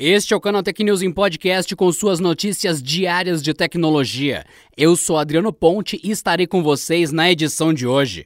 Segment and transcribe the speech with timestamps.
[0.00, 4.44] Este é o canal Tech News em podcast com suas notícias diárias de tecnologia.
[4.76, 8.24] Eu sou Adriano Ponte e estarei com vocês na edição de hoje.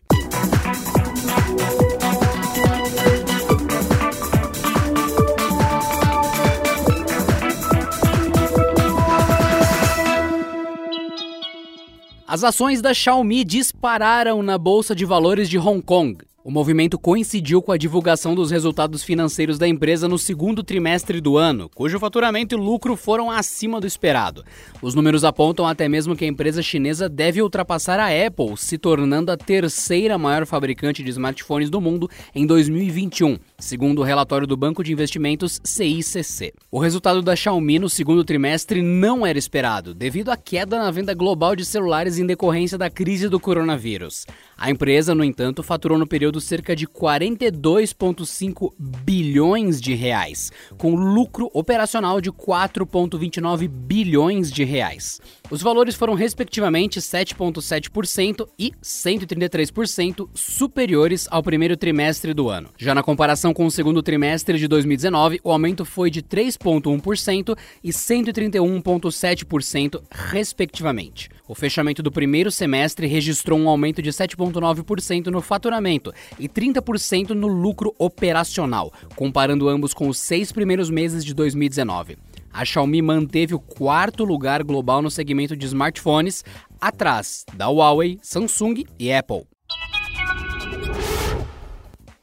[12.29, 16.19] As ações da Xiaomi dispararam na bolsa de valores de Hong Kong.
[16.45, 21.39] O movimento coincidiu com a divulgação dos resultados financeiros da empresa no segundo trimestre do
[21.39, 24.45] ano, cujo faturamento e lucro foram acima do esperado.
[24.83, 29.31] Os números apontam até mesmo que a empresa chinesa deve ultrapassar a Apple, se tornando
[29.31, 34.83] a terceira maior fabricante de smartphones do mundo em 2021, segundo o relatório do banco
[34.83, 36.55] de investimentos CICC.
[36.73, 41.15] O resultado da Xiaomi no segundo trimestre não era esperado, devido à queda na venda
[41.15, 44.27] global de celulares em decorrência da crise do coronavírus.
[44.63, 51.51] A empresa, no entanto, faturou no período cerca de 42,5 bilhões de reais, com lucro
[51.53, 55.21] operacional de 4,29 bilhões de reais.
[55.53, 62.71] Os valores foram respectivamente 7,7% e 133% superiores ao primeiro trimestre do ano.
[62.79, 67.55] Já na comparação com o segundo trimestre de 2019, o aumento foi de 3,1%
[67.85, 71.29] e 131,7%, respectivamente.
[71.47, 77.47] O fechamento do primeiro semestre registrou um aumento de 7,9% no faturamento e 30% no
[77.47, 82.17] lucro operacional, comparando ambos com os seis primeiros meses de 2019
[82.53, 86.45] a Xiaomi manteve o quarto lugar global no segmento de smartphones,
[86.81, 89.45] atrás da Huawei, Samsung e Apple.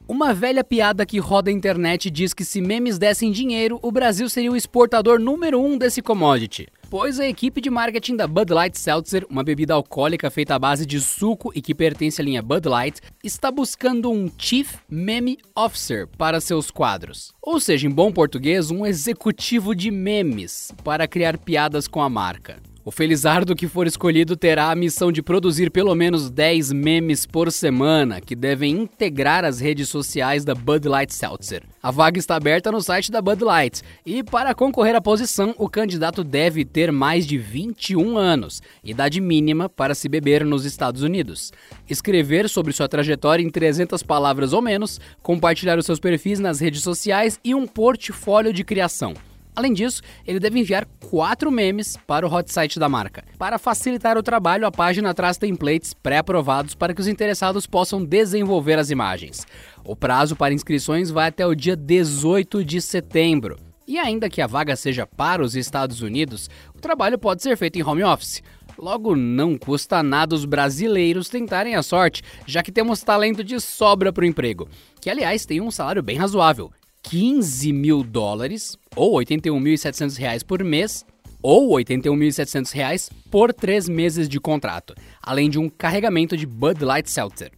[0.06, 4.28] Uma velha piada que roda a internet diz que se memes dessem dinheiro, o Brasil
[4.28, 6.66] seria o exportador número um desse commodity.
[6.90, 10.84] Pois a equipe de marketing da Bud Light Seltzer, uma bebida alcoólica feita à base
[10.84, 16.08] de suco e que pertence à linha Bud Light, está buscando um Chief Meme Officer
[16.18, 17.32] para seus quadros.
[17.40, 22.60] Ou seja, em bom português, um executivo de memes para criar piadas com a marca.
[22.82, 27.52] O felizardo que for escolhido terá a missão de produzir pelo menos 10 memes por
[27.52, 31.62] semana, que devem integrar as redes sociais da Bud Light Seltzer.
[31.82, 35.68] A vaga está aberta no site da Bud Light, e para concorrer à posição, o
[35.68, 41.52] candidato deve ter mais de 21 anos, idade mínima para se beber nos Estados Unidos.
[41.86, 46.82] Escrever sobre sua trajetória em 300 palavras ou menos, compartilhar os seus perfis nas redes
[46.82, 49.12] sociais e um portfólio de criação.
[49.54, 53.24] Além disso, ele deve enviar quatro memes para o hot site da marca.
[53.38, 58.78] Para facilitar o trabalho, a página traz templates pré-aprovados para que os interessados possam desenvolver
[58.78, 59.46] as imagens.
[59.84, 63.58] O prazo para inscrições vai até o dia 18 de setembro.
[63.86, 67.76] E ainda que a vaga seja para os Estados Unidos, o trabalho pode ser feito
[67.76, 68.40] em home office.
[68.78, 74.12] Logo, não custa nada os brasileiros tentarem a sorte, já que temos talento de sobra
[74.12, 74.68] para o emprego,
[75.00, 76.70] que aliás tem um salário bem razoável,
[77.10, 81.04] 15 mil dólares, ou 81.700 reais por mês,
[81.42, 87.10] ou 81.700 reais por três meses de contrato, além de um carregamento de Bud Light
[87.10, 87.50] Seltzer.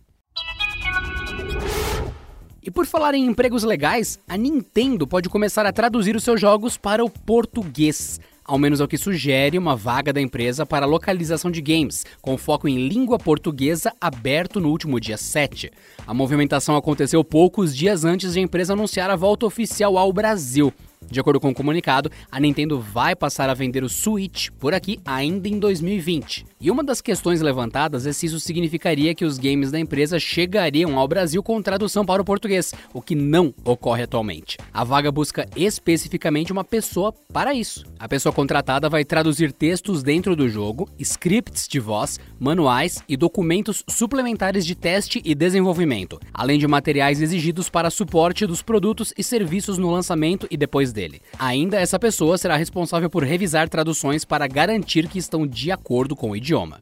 [2.62, 6.78] E por falar em empregos legais, a Nintendo pode começar a traduzir os seus jogos
[6.78, 11.50] para o português ao menos é o que sugere uma vaga da empresa para localização
[11.50, 15.70] de games, com foco em língua portuguesa aberto no último dia 7.
[16.06, 20.72] A movimentação aconteceu poucos dias antes de a empresa anunciar a volta oficial ao Brasil.
[21.10, 24.98] De acordo com o comunicado, a Nintendo vai passar a vender o Switch por aqui
[25.04, 26.46] ainda em 2020.
[26.60, 30.98] E uma das questões levantadas é se isso significaria que os games da empresa chegariam
[30.98, 34.56] ao Brasil com tradução para o português, o que não ocorre atualmente.
[34.72, 37.84] A vaga busca especificamente uma pessoa para isso.
[37.98, 43.82] A pessoa contratada vai traduzir textos dentro do jogo, scripts de voz, manuais e documentos
[43.88, 49.78] suplementares de teste e desenvolvimento, além de materiais exigidos para suporte dos produtos e serviços
[49.78, 51.20] no lançamento e depois dele.
[51.38, 56.30] Ainda essa pessoa será responsável por revisar traduções para garantir que estão de acordo com
[56.30, 56.80] o idioma.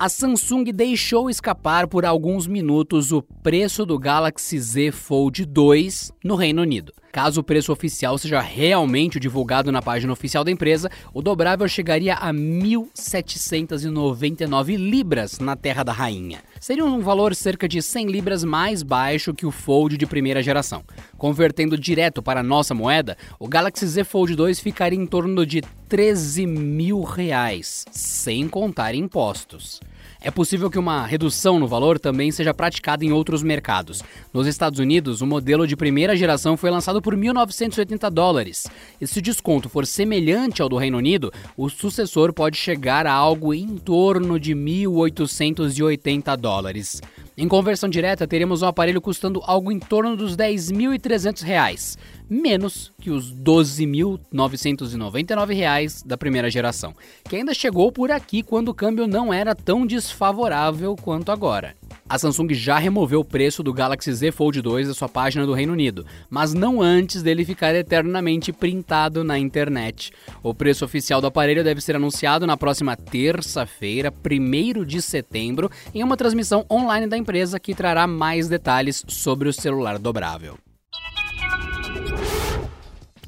[0.00, 6.36] A Samsung deixou escapar por alguns minutos o preço do Galaxy Z Fold 2 no
[6.36, 6.92] Reino Unido.
[7.10, 12.14] Caso o preço oficial seja realmente divulgado na página oficial da empresa, o dobrável chegaria
[12.14, 16.44] a 1.799 libras na Terra da Rainha.
[16.60, 20.84] Seria um valor cerca de 100 libras mais baixo que o Fold de primeira geração.
[21.16, 26.46] Convertendo direto para nossa moeda, o Galaxy Z Fold 2 ficaria em torno de 13
[26.46, 29.80] mil reais, sem contar impostos.
[30.20, 34.02] É possível que uma redução no valor também seja praticada em outros mercados.
[34.32, 38.66] Nos Estados Unidos, o modelo de primeira geração foi lançado por 1.980 dólares.
[39.00, 43.12] E se o desconto for semelhante ao do Reino Unido, o sucessor pode chegar a
[43.12, 47.00] algo em torno de 1.880 dólares.
[47.40, 51.96] Em conversão direta, teremos um aparelho custando algo em torno dos 10.300 reais
[52.28, 56.92] menos que os 12.999 reais da primeira geração,
[57.28, 61.74] que ainda chegou por aqui quando o câmbio não era tão desfavorável quanto agora.
[62.10, 65.52] A Samsung já removeu o preço do Galaxy Z Fold 2 da sua página do
[65.52, 70.10] Reino Unido, mas não antes dele ficar eternamente printado na internet.
[70.42, 76.02] O preço oficial do aparelho deve ser anunciado na próxima terça-feira, 1 de setembro, em
[76.02, 80.56] uma transmissão online da empresa que trará mais detalhes sobre o celular dobrável.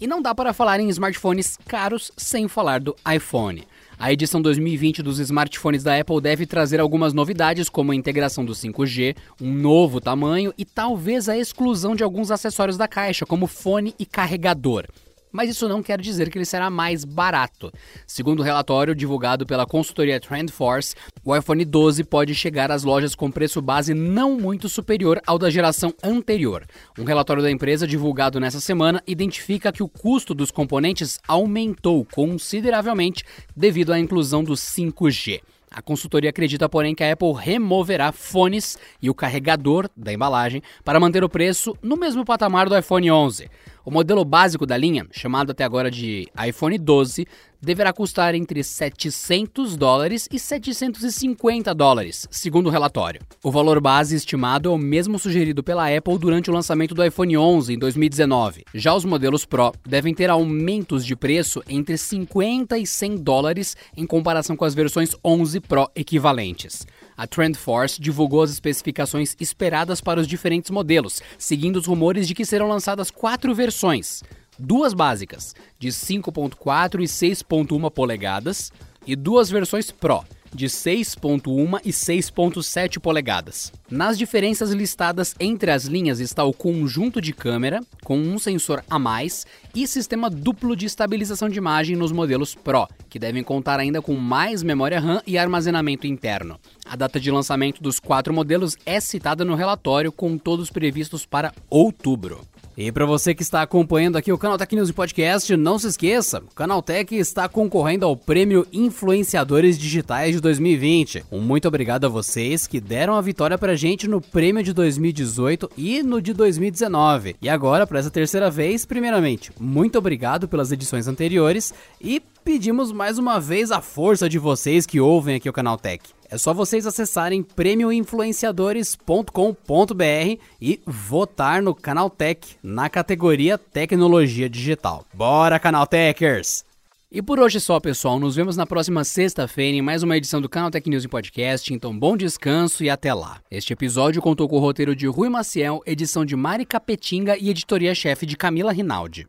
[0.00, 3.62] E não dá para falar em smartphones caros sem falar do iPhone.
[4.02, 8.54] A edição 2020 dos smartphones da Apple deve trazer algumas novidades, como a integração do
[8.54, 13.94] 5G, um novo tamanho e talvez a exclusão de alguns acessórios da caixa, como fone
[13.98, 14.86] e carregador
[15.32, 17.72] mas isso não quer dizer que ele será mais barato.
[18.06, 20.94] Segundo o relatório divulgado pela consultoria TrendForce,
[21.24, 25.50] o iPhone 12 pode chegar às lojas com preço base não muito superior ao da
[25.50, 26.66] geração anterior.
[26.98, 33.24] Um relatório da empresa divulgado nessa semana identifica que o custo dos componentes aumentou consideravelmente
[33.56, 35.40] devido à inclusão do 5G.
[35.72, 40.98] A consultoria acredita, porém, que a Apple removerá fones e o carregador da embalagem para
[40.98, 43.48] manter o preço no mesmo patamar do iPhone 11.
[43.84, 47.24] O modelo básico da linha, chamado até agora de iPhone 12,
[47.60, 53.20] deverá custar entre 700 dólares e 750 dólares, segundo o relatório.
[53.42, 57.36] O valor base estimado é o mesmo sugerido pela Apple durante o lançamento do iPhone
[57.36, 58.64] 11 em 2019.
[58.74, 64.06] Já os modelos Pro devem ter aumentos de preço entre 50 e 100 dólares em
[64.06, 66.86] comparação com as versões 11 Pro equivalentes.
[67.16, 72.46] A TrendForce divulgou as especificações esperadas para os diferentes modelos, seguindo os rumores de que
[72.46, 74.22] serão lançadas quatro versões:
[74.60, 78.70] duas básicas, de 5.4 e 6.1 polegadas,
[79.06, 80.22] e duas versões Pro,
[80.54, 83.72] de 6.1 e 6.7 polegadas.
[83.90, 88.98] Nas diferenças listadas entre as linhas está o conjunto de câmera, com um sensor a
[88.98, 94.02] mais, e sistema duplo de estabilização de imagem nos modelos Pro, que devem contar ainda
[94.02, 96.58] com mais memória RAM e armazenamento interno.
[96.84, 101.52] A data de lançamento dos quatro modelos é citada no relatório, com todos previstos para
[101.68, 102.49] outubro.
[102.76, 106.38] E para você que está acompanhando aqui o Canal Tech News Podcast, não se esqueça,
[106.38, 111.24] o Canal Tech está concorrendo ao Prêmio Influenciadores Digitais de 2020.
[111.30, 115.70] Um muito obrigado a vocês que deram a vitória pra gente no prêmio de 2018
[115.76, 117.36] e no de 2019.
[117.42, 123.18] E agora, para essa terceira vez, primeiramente, muito obrigado pelas edições anteriores e pedimos mais
[123.18, 126.19] uma vez a força de vocês que ouvem aqui o Canal Tech.
[126.30, 135.04] É só vocês acessarem prêmioinfluenciadores.com.br e votar no Canaltech na categoria Tecnologia Digital.
[135.12, 136.64] Bora, Canaltechers!
[137.12, 138.20] E por hoje só, pessoal.
[138.20, 141.74] Nos vemos na próxima sexta-feira em mais uma edição do Canal Tech News em Podcast.
[141.74, 143.40] Então, bom descanso e até lá.
[143.50, 148.24] Este episódio contou com o roteiro de Rui Maciel, edição de Mari Capetinga e editoria-chefe
[148.24, 149.26] de Camila Rinaldi.